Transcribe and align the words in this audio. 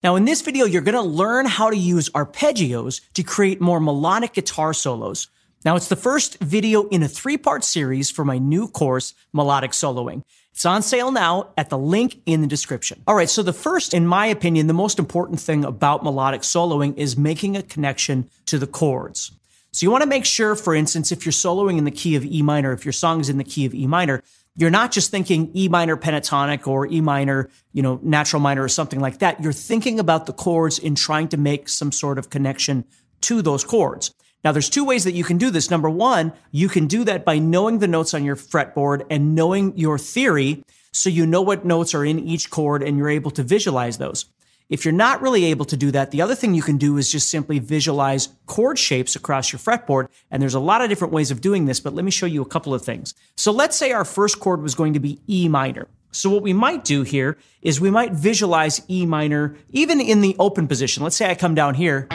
Now, 0.00 0.14
in 0.14 0.24
this 0.24 0.42
video, 0.42 0.64
you're 0.64 0.82
to 0.82 1.02
learn 1.02 1.46
how 1.46 1.70
to 1.70 1.76
use 1.76 2.08
arpeggios 2.10 3.00
to 3.14 3.24
create 3.24 3.60
more 3.60 3.80
melodic 3.80 4.32
guitar 4.32 4.72
solos. 4.72 5.26
Now, 5.64 5.74
it's 5.74 5.88
the 5.88 5.96
first 5.96 6.38
video 6.38 6.86
in 6.88 7.02
a 7.02 7.08
three 7.08 7.36
part 7.36 7.64
series 7.64 8.08
for 8.08 8.24
my 8.24 8.38
new 8.38 8.68
course, 8.68 9.14
Melodic 9.32 9.72
Soloing. 9.72 10.22
It's 10.52 10.64
on 10.64 10.82
sale 10.82 11.10
now 11.10 11.50
at 11.56 11.68
the 11.68 11.78
link 11.78 12.20
in 12.26 12.42
the 12.42 12.46
description. 12.46 13.02
All 13.08 13.16
right, 13.16 13.28
so 13.28 13.42
the 13.42 13.52
first, 13.52 13.92
in 13.92 14.06
my 14.06 14.26
opinion, 14.26 14.68
the 14.68 14.72
most 14.72 15.00
important 15.00 15.40
thing 15.40 15.64
about 15.64 16.04
melodic 16.04 16.42
soloing 16.42 16.96
is 16.96 17.16
making 17.16 17.56
a 17.56 17.62
connection 17.62 18.30
to 18.46 18.58
the 18.58 18.66
chords. 18.68 19.32
So 19.72 19.84
you 19.84 19.90
want 19.90 20.02
to 20.02 20.08
make 20.08 20.24
sure, 20.24 20.54
for 20.54 20.76
instance, 20.76 21.10
if 21.10 21.26
you're 21.26 21.32
soloing 21.32 21.76
in 21.76 21.84
the 21.84 21.90
key 21.90 22.14
of 22.14 22.24
E 22.24 22.40
minor, 22.42 22.72
if 22.72 22.84
your 22.84 22.92
song 22.92 23.20
is 23.20 23.28
in 23.28 23.38
the 23.38 23.44
key 23.44 23.66
of 23.66 23.74
E 23.74 23.88
minor, 23.88 24.22
you're 24.58 24.70
not 24.70 24.90
just 24.90 25.12
thinking 25.12 25.52
E 25.54 25.68
minor 25.68 25.96
pentatonic 25.96 26.66
or 26.66 26.86
E 26.88 27.00
minor, 27.00 27.48
you 27.72 27.80
know, 27.80 28.00
natural 28.02 28.42
minor 28.42 28.64
or 28.64 28.68
something 28.68 28.98
like 28.98 29.18
that. 29.20 29.40
You're 29.40 29.52
thinking 29.52 30.00
about 30.00 30.26
the 30.26 30.32
chords 30.32 30.80
in 30.80 30.96
trying 30.96 31.28
to 31.28 31.36
make 31.36 31.68
some 31.68 31.92
sort 31.92 32.18
of 32.18 32.28
connection 32.28 32.84
to 33.22 33.40
those 33.40 33.62
chords. 33.62 34.12
Now, 34.42 34.50
there's 34.50 34.68
two 34.68 34.84
ways 34.84 35.04
that 35.04 35.12
you 35.12 35.22
can 35.22 35.38
do 35.38 35.50
this. 35.50 35.70
Number 35.70 35.88
one, 35.88 36.32
you 36.50 36.68
can 36.68 36.88
do 36.88 37.04
that 37.04 37.24
by 37.24 37.38
knowing 37.38 37.78
the 37.78 37.86
notes 37.86 38.14
on 38.14 38.24
your 38.24 38.34
fretboard 38.34 39.06
and 39.10 39.36
knowing 39.36 39.78
your 39.78 39.96
theory 39.96 40.64
so 40.92 41.08
you 41.08 41.24
know 41.24 41.42
what 41.42 41.64
notes 41.64 41.94
are 41.94 42.04
in 42.04 42.18
each 42.18 42.50
chord 42.50 42.82
and 42.82 42.98
you're 42.98 43.10
able 43.10 43.30
to 43.32 43.44
visualize 43.44 43.98
those. 43.98 44.26
If 44.68 44.84
you're 44.84 44.92
not 44.92 45.22
really 45.22 45.46
able 45.46 45.64
to 45.64 45.78
do 45.78 45.90
that, 45.92 46.10
the 46.10 46.20
other 46.20 46.34
thing 46.34 46.52
you 46.54 46.60
can 46.60 46.76
do 46.76 46.98
is 46.98 47.10
just 47.10 47.30
simply 47.30 47.58
visualize 47.58 48.28
chord 48.44 48.78
shapes 48.78 49.16
across 49.16 49.50
your 49.50 49.58
fretboard. 49.58 50.08
And 50.30 50.42
there's 50.42 50.52
a 50.52 50.60
lot 50.60 50.82
of 50.82 50.90
different 50.90 51.14
ways 51.14 51.30
of 51.30 51.40
doing 51.40 51.64
this, 51.64 51.80
but 51.80 51.94
let 51.94 52.04
me 52.04 52.10
show 52.10 52.26
you 52.26 52.42
a 52.42 52.46
couple 52.46 52.74
of 52.74 52.84
things. 52.84 53.14
So 53.34 53.50
let's 53.50 53.76
say 53.76 53.92
our 53.92 54.04
first 54.04 54.40
chord 54.40 54.60
was 54.60 54.74
going 54.74 54.92
to 54.92 55.00
be 55.00 55.20
E 55.26 55.48
minor. 55.48 55.88
So 56.10 56.28
what 56.28 56.42
we 56.42 56.52
might 56.52 56.84
do 56.84 57.02
here 57.02 57.38
is 57.62 57.80
we 57.80 57.90
might 57.90 58.12
visualize 58.12 58.82
E 58.90 59.06
minor 59.06 59.56
even 59.70 60.02
in 60.02 60.20
the 60.20 60.36
open 60.38 60.68
position. 60.68 61.02
Let's 61.02 61.16
say 61.16 61.30
I 61.30 61.34
come 61.34 61.54
down 61.54 61.74
here 61.74 62.06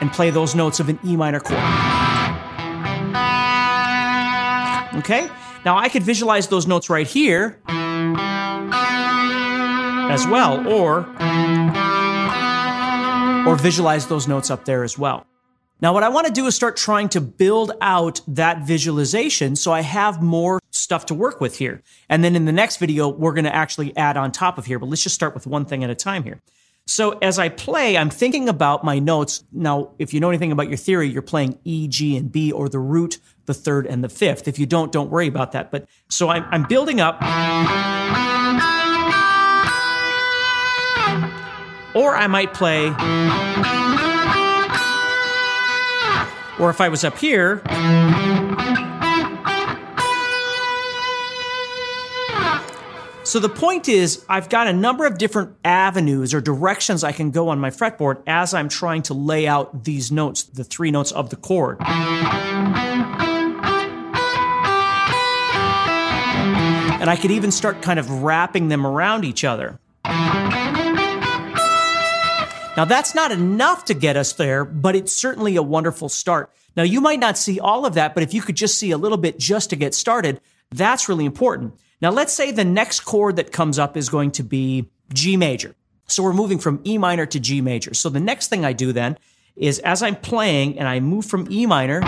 and 0.00 0.10
play 0.12 0.30
those 0.30 0.56
notes 0.56 0.80
of 0.80 0.88
an 0.88 0.98
E 1.04 1.16
minor 1.16 1.38
chord. 1.38 1.60
Okay? 4.98 5.30
Now 5.64 5.76
I 5.76 5.88
could 5.88 6.02
visualize 6.02 6.48
those 6.48 6.66
notes 6.66 6.90
right 6.90 7.06
here 7.06 7.60
as 10.10 10.26
well, 10.26 10.66
or, 10.66 11.06
or 13.46 13.56
visualize 13.56 14.06
those 14.06 14.26
notes 14.26 14.50
up 14.50 14.64
there 14.64 14.84
as 14.84 14.98
well. 14.98 15.26
Now, 15.80 15.92
what 15.94 16.02
I 16.02 16.08
want 16.08 16.26
to 16.26 16.32
do 16.32 16.46
is 16.46 16.56
start 16.56 16.76
trying 16.76 17.08
to 17.10 17.20
build 17.20 17.72
out 17.80 18.20
that 18.26 18.66
visualization 18.66 19.54
so 19.54 19.72
I 19.72 19.82
have 19.82 20.20
more 20.20 20.60
stuff 20.70 21.06
to 21.06 21.14
work 21.14 21.40
with 21.40 21.58
here. 21.58 21.82
And 22.08 22.24
then 22.24 22.34
in 22.34 22.46
the 22.46 22.52
next 22.52 22.78
video, 22.78 23.08
we're 23.08 23.32
going 23.32 23.44
to 23.44 23.54
actually 23.54 23.96
add 23.96 24.16
on 24.16 24.32
top 24.32 24.58
of 24.58 24.66
here, 24.66 24.78
but 24.80 24.88
let's 24.88 25.02
just 25.02 25.14
start 25.14 25.34
with 25.34 25.46
one 25.46 25.66
thing 25.66 25.84
at 25.84 25.90
a 25.90 25.94
time 25.94 26.24
here. 26.24 26.40
So 26.88 27.18
as 27.18 27.38
I 27.38 27.50
play, 27.50 27.96
I'm 27.98 28.08
thinking 28.10 28.48
about 28.48 28.82
my 28.82 28.98
notes. 28.98 29.44
Now, 29.52 29.92
if 29.98 30.14
you 30.14 30.20
know 30.20 30.30
anything 30.30 30.50
about 30.50 30.68
your 30.68 30.78
theory, 30.78 31.06
you're 31.08 31.22
playing 31.22 31.58
E, 31.62 31.86
G, 31.86 32.16
and 32.16 32.32
B, 32.32 32.50
or 32.50 32.68
the 32.70 32.78
root, 32.78 33.18
the 33.44 33.54
third, 33.54 33.86
and 33.86 34.02
the 34.02 34.08
fifth. 34.08 34.48
If 34.48 34.58
you 34.58 34.64
don't, 34.64 34.90
don't 34.90 35.10
worry 35.10 35.26
about 35.26 35.52
that. 35.52 35.70
But 35.70 35.86
so 36.08 36.30
I'm, 36.30 36.44
I'm 36.50 36.62
building 36.64 36.98
up. 37.00 37.20
Or 41.98 42.14
I 42.14 42.28
might 42.28 42.54
play. 42.54 42.86
Or 46.60 46.70
if 46.70 46.80
I 46.80 46.88
was 46.88 47.02
up 47.02 47.18
here. 47.18 47.60
So 53.24 53.40
the 53.40 53.48
point 53.48 53.88
is, 53.88 54.24
I've 54.28 54.48
got 54.48 54.68
a 54.68 54.72
number 54.72 55.06
of 55.06 55.18
different 55.18 55.56
avenues 55.64 56.32
or 56.34 56.40
directions 56.40 57.02
I 57.02 57.10
can 57.10 57.32
go 57.32 57.48
on 57.48 57.58
my 57.58 57.70
fretboard 57.70 58.22
as 58.28 58.54
I'm 58.54 58.68
trying 58.68 59.02
to 59.02 59.14
lay 59.14 59.48
out 59.48 59.82
these 59.82 60.12
notes, 60.12 60.44
the 60.44 60.62
three 60.62 60.92
notes 60.92 61.10
of 61.10 61.30
the 61.30 61.36
chord. 61.36 61.78
And 67.00 67.10
I 67.10 67.16
could 67.20 67.32
even 67.32 67.50
start 67.50 67.82
kind 67.82 67.98
of 67.98 68.22
wrapping 68.22 68.68
them 68.68 68.86
around 68.86 69.24
each 69.24 69.42
other. 69.42 69.80
Now, 72.78 72.84
that's 72.84 73.12
not 73.12 73.32
enough 73.32 73.86
to 73.86 73.94
get 73.94 74.16
us 74.16 74.34
there, 74.34 74.64
but 74.64 74.94
it's 74.94 75.12
certainly 75.12 75.56
a 75.56 75.62
wonderful 75.64 76.08
start. 76.08 76.52
Now, 76.76 76.84
you 76.84 77.00
might 77.00 77.18
not 77.18 77.36
see 77.36 77.58
all 77.58 77.84
of 77.84 77.94
that, 77.94 78.14
but 78.14 78.22
if 78.22 78.32
you 78.32 78.40
could 78.40 78.54
just 78.54 78.78
see 78.78 78.92
a 78.92 78.96
little 78.96 79.18
bit 79.18 79.36
just 79.36 79.70
to 79.70 79.76
get 79.76 79.94
started, 79.94 80.40
that's 80.70 81.08
really 81.08 81.24
important. 81.24 81.74
Now, 82.00 82.10
let's 82.10 82.32
say 82.32 82.52
the 82.52 82.64
next 82.64 83.00
chord 83.00 83.34
that 83.34 83.50
comes 83.50 83.80
up 83.80 83.96
is 83.96 84.08
going 84.08 84.30
to 84.30 84.44
be 84.44 84.88
G 85.12 85.36
major. 85.36 85.74
So 86.06 86.22
we're 86.22 86.32
moving 86.32 86.60
from 86.60 86.80
E 86.84 86.98
minor 86.98 87.26
to 87.26 87.40
G 87.40 87.60
major. 87.60 87.94
So 87.94 88.10
the 88.10 88.20
next 88.20 88.46
thing 88.46 88.64
I 88.64 88.74
do 88.74 88.92
then 88.92 89.18
is 89.56 89.80
as 89.80 90.00
I'm 90.00 90.14
playing 90.14 90.78
and 90.78 90.86
I 90.86 91.00
move 91.00 91.26
from 91.26 91.48
E 91.50 91.66
minor 91.66 92.00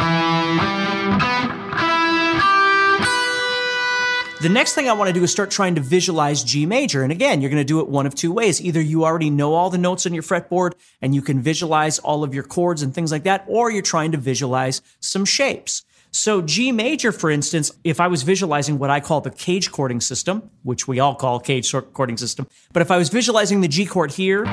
The 4.41 4.49
next 4.49 4.73
thing 4.73 4.89
I 4.89 4.95
want 4.95 5.09
to 5.09 5.13
do 5.13 5.23
is 5.23 5.31
start 5.31 5.51
trying 5.51 5.75
to 5.75 5.83
visualize 5.83 6.43
G 6.43 6.65
major. 6.65 7.03
And 7.03 7.13
again, 7.13 7.43
you're 7.43 7.51
going 7.51 7.61
to 7.61 7.65
do 7.65 7.81
it 7.81 7.89
one 7.89 8.07
of 8.07 8.15
two 8.15 8.33
ways. 8.33 8.59
Either 8.63 8.81
you 8.81 9.05
already 9.05 9.29
know 9.29 9.53
all 9.53 9.69
the 9.69 9.77
notes 9.77 10.07
on 10.07 10.15
your 10.15 10.23
fretboard 10.23 10.73
and 11.03 11.15
you 11.15 11.21
can 11.21 11.43
visualize 11.43 11.99
all 11.99 12.25
of 12.25 12.33
your 12.33 12.43
chords 12.43 12.81
and 12.81 12.95
things 12.95 13.13
like 13.13 13.25
that, 13.25 13.45
or 13.47 13.71
you're 13.71 13.83
trying 13.83 14.13
to 14.13 14.19
visualize 14.19 14.81
some 14.99 15.27
shapes. 15.27 15.85
So 16.11 16.41
G 16.41 16.73
major, 16.73 17.13
for 17.13 17.31
instance, 17.31 17.71
if 17.85 18.01
I 18.01 18.09
was 18.09 18.23
visualizing 18.23 18.79
what 18.79 18.89
I 18.89 19.01
call 19.01 19.21
the 19.21 19.31
CAGED 19.31 19.73
chording 19.73 20.01
system, 20.01 20.49
which 20.63 20.89
we 20.89 21.01
all 21.01 21.15
call 21.15 21.39
CAGED 21.39 21.93
chording 21.93 22.17
system, 22.17 22.47
but 22.73 22.81
if 22.81 22.91
I 22.91 22.97
was 22.97 23.11
visualizing 23.11 23.61
the 23.61 23.69
G 23.69 23.85
chord 23.85 24.11
here, 24.11 24.47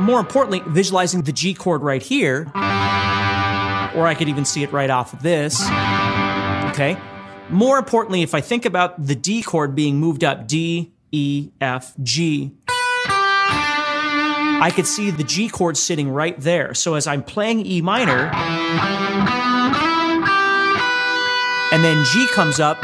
more 0.00 0.18
importantly, 0.18 0.62
visualizing 0.68 1.22
the 1.22 1.32
G 1.32 1.52
chord 1.52 1.82
right 1.82 2.02
here, 2.02 2.50
or 2.54 4.06
I 4.06 4.14
could 4.18 4.30
even 4.30 4.46
see 4.46 4.62
it 4.62 4.72
right 4.72 4.88
off 4.88 5.12
of 5.12 5.22
this, 5.22 5.60
okay? 6.70 6.96
More 7.50 7.78
importantly, 7.78 8.22
if 8.22 8.34
I 8.34 8.40
think 8.40 8.64
about 8.64 9.06
the 9.06 9.14
D 9.14 9.42
chord 9.42 9.74
being 9.74 9.98
moved 9.98 10.24
up 10.24 10.46
D, 10.46 10.92
E, 11.12 11.50
F, 11.60 11.94
G, 12.02 12.52
I 12.66 14.72
could 14.74 14.86
see 14.86 15.10
the 15.10 15.24
G 15.24 15.48
chord 15.48 15.76
sitting 15.76 16.08
right 16.08 16.38
there. 16.40 16.74
So 16.74 16.94
as 16.94 17.06
I'm 17.06 17.22
playing 17.22 17.66
E 17.66 17.82
minor, 17.82 18.30
and 21.72 21.84
then 21.84 22.04
G 22.06 22.26
comes 22.28 22.60
up, 22.60 22.78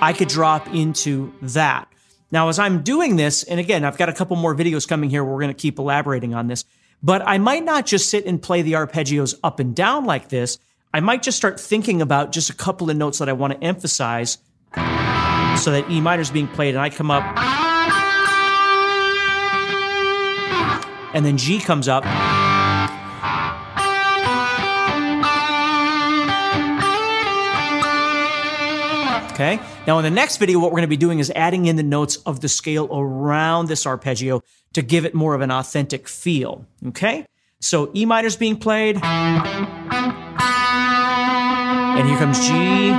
I 0.00 0.14
could 0.16 0.28
drop 0.28 0.72
into 0.74 1.32
that. 1.42 1.88
Now, 2.30 2.48
as 2.48 2.58
I'm 2.58 2.82
doing 2.82 3.16
this, 3.16 3.42
and 3.42 3.58
again, 3.58 3.84
I've 3.84 3.96
got 3.96 4.08
a 4.08 4.12
couple 4.12 4.36
more 4.36 4.54
videos 4.54 4.86
coming 4.86 5.08
here 5.08 5.24
we're 5.24 5.40
going 5.40 5.48
to 5.48 5.54
keep 5.54 5.78
elaborating 5.78 6.34
on 6.34 6.46
this. 6.46 6.64
But 7.02 7.22
I 7.26 7.38
might 7.38 7.64
not 7.64 7.86
just 7.86 8.10
sit 8.10 8.26
and 8.26 8.42
play 8.42 8.62
the 8.62 8.72
arpeggios 8.72 9.34
up 9.44 9.60
and 9.60 9.74
down 9.74 10.04
like 10.04 10.28
this. 10.28 10.58
I 10.92 11.00
might 11.00 11.22
just 11.22 11.36
start 11.36 11.60
thinking 11.60 12.02
about 12.02 12.32
just 12.32 12.50
a 12.50 12.54
couple 12.54 12.90
of 12.90 12.96
notes 12.96 13.18
that 13.18 13.28
I 13.28 13.32
want 13.32 13.52
to 13.52 13.64
emphasize 13.64 14.38
so 14.74 15.70
that 15.72 15.86
E 15.90 16.00
minor 16.00 16.22
is 16.22 16.30
being 16.30 16.48
played 16.48 16.74
and 16.74 16.80
I 16.80 16.90
come 16.90 17.10
up 17.10 17.24
and 21.14 21.24
then 21.24 21.36
G 21.36 21.58
comes 21.58 21.88
up. 21.88 22.04
Okay. 29.32 29.60
Now 29.86 29.98
in 29.98 30.04
the 30.04 30.10
next 30.10 30.38
video, 30.38 30.58
what 30.58 30.72
we're 30.72 30.78
going 30.78 30.82
to 30.82 30.88
be 30.88 30.96
doing 30.96 31.20
is 31.20 31.30
adding 31.34 31.66
in 31.66 31.76
the 31.76 31.84
notes 31.84 32.16
of 32.26 32.40
the 32.40 32.48
scale 32.48 32.88
around 32.90 33.68
this 33.68 33.86
arpeggio 33.86 34.42
to 34.78 34.82
give 34.82 35.04
it 35.04 35.12
more 35.12 35.34
of 35.34 35.40
an 35.40 35.50
authentic 35.50 36.06
feel. 36.06 36.64
Okay. 36.86 37.26
So 37.60 37.90
E 37.96 38.06
minor 38.06 38.28
is 38.28 38.36
being 38.36 38.56
played. 38.56 38.96
And 39.02 39.58
here 42.08 42.16
comes 42.16 42.38
G. 42.38 42.54
E 42.54 42.90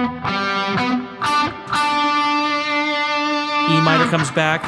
minor 3.82 4.10
comes 4.10 4.30
back. 4.32 4.66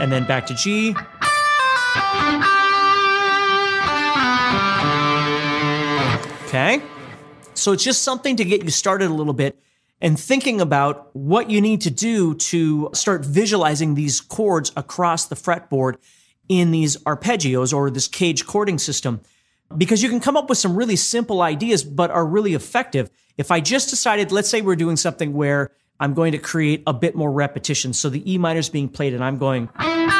And 0.00 0.12
then 0.12 0.24
back 0.24 0.46
to 0.46 0.54
G. 0.54 0.94
Okay. 6.46 6.80
So 7.54 7.72
it's 7.72 7.82
just 7.82 8.02
something 8.02 8.36
to 8.36 8.44
get 8.44 8.62
you 8.62 8.70
started 8.70 9.10
a 9.10 9.14
little 9.14 9.32
bit 9.32 9.58
and 10.02 10.20
thinking 10.20 10.60
about 10.60 11.14
what 11.14 11.48
you 11.48 11.60
need 11.60 11.80
to 11.82 11.90
do 11.90 12.34
to 12.34 12.90
start 12.92 13.24
visualizing 13.24 13.94
these 13.94 14.20
chords 14.20 14.72
across 14.76 15.26
the 15.26 15.36
fretboard 15.36 15.94
in 16.48 16.72
these 16.72 16.96
arpeggios 17.04 17.72
or 17.72 17.88
this 17.88 18.08
CAGED 18.08 18.44
chording 18.44 18.78
system. 18.78 19.20
Because 19.78 20.02
you 20.02 20.08
can 20.10 20.18
come 20.18 20.36
up 20.36 20.48
with 20.48 20.58
some 20.58 20.76
really 20.76 20.96
simple 20.96 21.40
ideas, 21.40 21.84
but 21.84 22.10
are 22.10 22.26
really 22.26 22.52
effective. 22.52 23.10
If 23.38 23.52
I 23.52 23.60
just 23.60 23.88
decided, 23.88 24.32
let's 24.32 24.50
say 24.50 24.60
we're 24.60 24.76
doing 24.76 24.96
something 24.96 25.32
where 25.32 25.70
I'm 26.00 26.14
going 26.14 26.32
to 26.32 26.38
create 26.38 26.82
a 26.84 26.92
bit 26.92 27.14
more 27.14 27.30
repetition. 27.30 27.92
So 27.92 28.10
the 28.10 28.30
E 28.30 28.38
minor 28.38 28.58
is 28.58 28.68
being 28.68 28.88
played 28.88 29.14
and 29.14 29.22
I'm 29.22 29.38
going, 29.38 29.68
and 29.78 30.10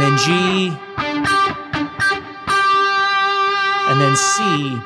then 0.00 0.16
G, 0.16 0.68
and 3.88 4.00
then 4.00 4.14
C, 4.16 4.80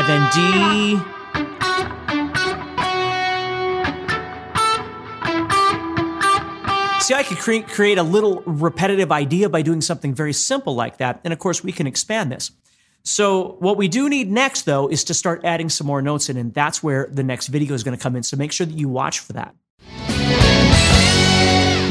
and 0.00 0.08
then 0.08 0.30
D. 0.32 0.98
See, 7.02 7.14
I 7.14 7.22
could 7.22 7.38
create, 7.38 7.68
create 7.68 7.98
a 7.98 8.02
little 8.02 8.42
repetitive 8.46 9.12
idea 9.12 9.48
by 9.48 9.62
doing 9.62 9.80
something 9.80 10.14
very 10.14 10.32
simple 10.32 10.74
like 10.74 10.98
that. 10.98 11.20
And 11.24 11.32
of 11.32 11.38
course, 11.38 11.62
we 11.62 11.72
can 11.72 11.86
expand 11.86 12.32
this. 12.32 12.50
So 13.02 13.56
what 13.60 13.76
we 13.76 13.88
do 13.88 14.08
need 14.08 14.30
next, 14.30 14.62
though, 14.62 14.88
is 14.88 15.04
to 15.04 15.14
start 15.14 15.42
adding 15.44 15.68
some 15.68 15.86
more 15.86 16.02
notes 16.02 16.28
in, 16.28 16.36
and 16.36 16.54
that's 16.54 16.82
where 16.82 17.08
the 17.10 17.22
next 17.22 17.48
video 17.48 17.74
is 17.74 17.82
going 17.82 17.96
to 17.96 18.02
come 18.02 18.16
in. 18.16 18.22
So 18.22 18.36
make 18.36 18.52
sure 18.52 18.66
that 18.66 18.78
you 18.78 18.88
watch 18.88 19.18
for 19.18 19.32
that. 19.34 19.54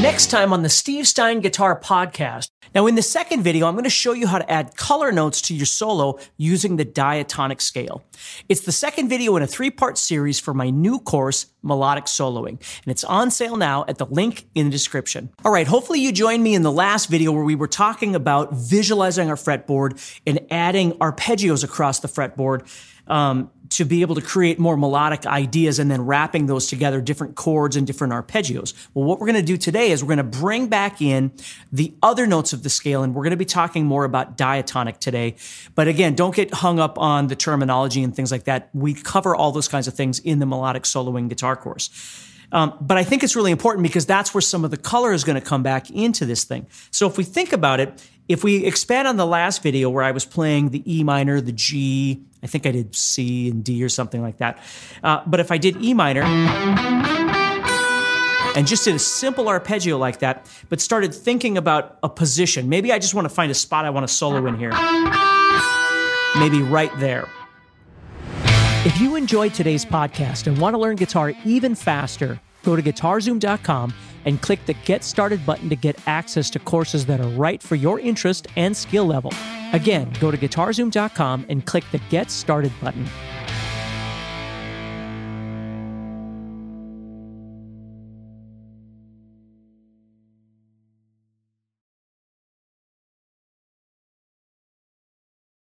Next 0.00 0.30
time 0.30 0.54
on 0.54 0.62
the 0.62 0.70
Steve 0.70 1.06
Stine 1.06 1.40
Guitar 1.40 1.78
Podcast. 1.78 2.48
Now, 2.74 2.86
in 2.86 2.94
the 2.94 3.02
second 3.02 3.42
video, 3.42 3.66
I'm 3.66 3.74
going 3.74 3.84
to 3.84 3.90
show 3.90 4.14
you 4.14 4.26
how 4.26 4.38
to 4.38 4.50
add 4.50 4.74
color 4.74 5.12
notes 5.12 5.42
to 5.42 5.54
your 5.54 5.66
solo 5.66 6.18
using 6.38 6.76
the 6.76 6.86
diatonic 6.86 7.60
scale. 7.60 8.02
It's 8.48 8.62
the 8.62 8.72
second 8.72 9.10
video 9.10 9.36
in 9.36 9.42
a 9.42 9.46
three 9.46 9.70
part 9.70 9.98
series 9.98 10.40
for 10.40 10.54
my 10.54 10.70
new 10.70 11.00
course, 11.00 11.52
Melodic 11.62 12.04
Soloing, 12.04 12.52
and 12.52 12.86
it's 12.86 13.04
on 13.04 13.30
sale 13.30 13.56
now 13.56 13.84
at 13.88 13.98
the 13.98 14.06
link 14.06 14.46
in 14.54 14.66
the 14.66 14.72
description. 14.72 15.28
All 15.44 15.52
right, 15.52 15.66
hopefully 15.66 16.00
you 16.00 16.12
joined 16.12 16.42
me 16.42 16.54
in 16.54 16.62
the 16.62 16.72
last 16.72 17.10
video 17.10 17.30
where 17.32 17.44
we 17.44 17.54
were 17.54 17.68
talking 17.68 18.14
about 18.14 18.54
visualizing 18.54 19.28
our 19.28 19.36
fretboard 19.36 20.00
and 20.26 20.40
adding 20.50 20.92
arpeggios 20.92 21.62
across 21.62 22.00
the 22.00 22.08
fretboard 22.08 22.66
um, 23.06 23.50
to 23.70 23.84
be 23.84 24.02
able 24.02 24.16
to 24.16 24.20
create 24.20 24.58
more 24.58 24.76
melodic 24.76 25.26
ideas 25.26 25.78
and 25.78 25.90
then 25.90 26.04
wrapping 26.04 26.46
those 26.46 26.66
together, 26.66 27.00
different 27.00 27.36
chords 27.36 27.76
and 27.76 27.86
different 27.86 28.12
arpeggios. 28.12 28.74
Well, 28.94 29.04
what 29.04 29.20
we're 29.20 29.28
going 29.28 29.36
to 29.36 29.42
do 29.42 29.56
today 29.56 29.90
is 29.90 30.02
we're 30.02 30.14
going 30.14 30.30
to 30.30 30.38
bring 30.38 30.66
back 30.66 31.00
in 31.00 31.32
the 31.72 31.94
other 32.02 32.26
notes 32.26 32.52
of 32.52 32.62
the 32.62 32.70
scale, 32.70 33.02
and 33.02 33.14
we're 33.14 33.22
going 33.22 33.30
to 33.30 33.36
be 33.36 33.44
talking 33.44 33.86
more 33.86 34.04
about 34.04 34.36
diatonic 34.36 34.98
today. 34.98 35.36
But 35.74 35.88
again, 35.88 36.14
don't 36.14 36.34
get 36.34 36.52
hung 36.52 36.80
up 36.80 36.98
on 36.98 37.28
the 37.28 37.36
terminology 37.36 38.02
and 38.02 38.14
things 38.14 38.32
like 38.32 38.44
that. 38.44 38.70
We 38.74 38.94
cover 38.94 39.36
all 39.36 39.52
those 39.52 39.68
kinds 39.68 39.86
of 39.86 39.94
things 39.94 40.18
in 40.18 40.40
the 40.40 40.46
melodic 40.46 40.82
soloing 40.82 41.28
guitar 41.28 41.56
course. 41.56 41.90
Um, 42.52 42.76
but 42.80 42.96
I 42.96 43.04
think 43.04 43.22
it's 43.22 43.36
really 43.36 43.52
important 43.52 43.84
because 43.84 44.06
that's 44.06 44.34
where 44.34 44.40
some 44.40 44.64
of 44.64 44.72
the 44.72 44.76
color 44.76 45.12
is 45.12 45.22
going 45.22 45.40
to 45.40 45.46
come 45.46 45.62
back 45.62 45.90
into 45.90 46.26
this 46.26 46.42
thing. 46.42 46.66
So 46.90 47.06
if 47.06 47.16
we 47.16 47.22
think 47.22 47.52
about 47.52 47.78
it, 47.78 48.04
if 48.28 48.42
we 48.42 48.64
expand 48.64 49.06
on 49.06 49.16
the 49.16 49.26
last 49.26 49.62
video 49.62 49.90
where 49.90 50.02
I 50.02 50.10
was 50.10 50.24
playing 50.24 50.70
the 50.70 50.82
E 50.92 51.04
minor, 51.04 51.40
the 51.40 51.52
G, 51.52 52.24
I 52.42 52.46
think 52.46 52.66
I 52.66 52.70
did 52.70 52.94
C 52.94 53.50
and 53.50 53.62
D 53.62 53.82
or 53.84 53.88
something 53.88 54.22
like 54.22 54.38
that. 54.38 54.58
Uh, 55.02 55.22
but 55.26 55.40
if 55.40 55.50
I 55.50 55.58
did 55.58 55.82
E 55.82 55.94
minor 55.94 56.22
and 58.56 58.66
just 58.66 58.84
did 58.84 58.94
a 58.94 58.98
simple 58.98 59.48
arpeggio 59.48 59.98
like 59.98 60.20
that, 60.20 60.48
but 60.68 60.80
started 60.80 61.14
thinking 61.14 61.58
about 61.58 61.98
a 62.02 62.08
position, 62.08 62.68
maybe 62.68 62.92
I 62.92 62.98
just 62.98 63.14
want 63.14 63.26
to 63.26 63.34
find 63.34 63.50
a 63.50 63.54
spot 63.54 63.84
I 63.84 63.90
want 63.90 64.06
to 64.06 64.12
solo 64.12 64.46
in 64.46 64.56
here. 64.56 64.72
Maybe 66.38 66.62
right 66.62 66.92
there. 66.98 67.28
If 68.82 68.98
you 68.98 69.16
enjoyed 69.16 69.52
today's 69.52 69.84
podcast 69.84 70.46
and 70.46 70.56
want 70.58 70.72
to 70.74 70.78
learn 70.78 70.96
guitar 70.96 71.34
even 71.44 71.74
faster, 71.74 72.40
go 72.64 72.76
to 72.76 72.82
guitarzoom.com 72.82 73.92
and 74.24 74.40
click 74.40 74.64
the 74.66 74.72
Get 74.72 75.04
Started 75.04 75.44
button 75.44 75.68
to 75.68 75.76
get 75.76 75.98
access 76.06 76.48
to 76.50 76.58
courses 76.58 77.04
that 77.06 77.20
are 77.20 77.28
right 77.28 77.62
for 77.62 77.74
your 77.74 78.00
interest 78.00 78.46
and 78.56 78.74
skill 78.76 79.04
level. 79.04 79.32
Again, 79.72 80.12
go 80.20 80.30
to 80.30 80.36
guitarzoom.com 80.36 81.46
and 81.48 81.64
click 81.64 81.84
the 81.92 82.00
Get 82.10 82.30
Started 82.30 82.72
button. 82.80 83.06